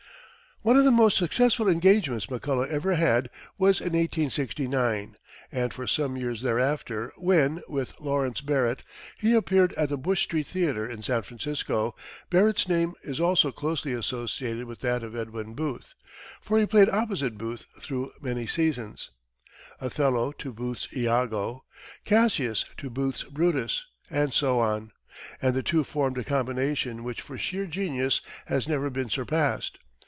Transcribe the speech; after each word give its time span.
One 0.63 0.77
of 0.77 0.85
the 0.85 0.91
most 0.91 1.17
successful 1.17 1.67
engagements 1.67 2.27
McCullough 2.27 2.67
ever 2.69 2.93
had 2.93 3.31
was 3.57 3.79
in 3.79 3.93
1869 3.93 5.15
and 5.51 5.73
for 5.73 5.87
some 5.87 6.15
years 6.15 6.43
thereafter, 6.43 7.11
when, 7.17 7.63
with 7.67 7.99
Lawrence 7.99 8.41
Barrett, 8.41 8.83
he 9.17 9.33
appeared 9.33 9.73
at 9.73 9.89
the 9.89 9.97
Bush 9.97 10.21
Street 10.21 10.45
theatre 10.45 10.87
in 10.87 11.01
San 11.01 11.23
Francisco. 11.23 11.95
Barrett's 12.29 12.67
name 12.67 12.93
is 13.01 13.19
also 13.19 13.51
closely 13.51 13.91
associated 13.93 14.65
with 14.65 14.81
that 14.81 15.01
of 15.01 15.15
Edwin 15.15 15.55
Booth, 15.55 15.95
for 16.41 16.59
he 16.59 16.67
played 16.67 16.89
opposite 16.89 17.39
Booth 17.39 17.65
through 17.79 18.11
many 18.21 18.45
seasons 18.45 19.09
Othello 19.79 20.31
to 20.33 20.53
Booth's 20.53 20.87
Iago, 20.95 21.63
Cassius 22.05 22.65
to 22.77 22.91
Booth's 22.91 23.23
Brutus, 23.23 23.83
and 24.11 24.31
so 24.31 24.59
on; 24.59 24.91
and 25.41 25.55
the 25.55 25.63
two 25.63 25.83
formed 25.83 26.19
a 26.19 26.23
combination 26.23 27.03
which 27.03 27.21
for 27.21 27.35
sheer 27.35 27.65
genius 27.65 28.21
has 28.45 28.67
never 28.67 28.91
been 28.91 29.09
surpassed. 29.09 29.79